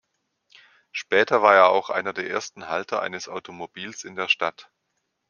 Später 0.91 1.43
war 1.43 1.53
er 1.53 1.69
auch 1.69 1.91
einer 1.91 2.11
der 2.11 2.27
ersten 2.27 2.69
Halter 2.69 3.03
eines 3.03 3.29
Automobils 3.29 4.03
in 4.03 4.15
der 4.15 4.29
Stadt. 4.29 4.71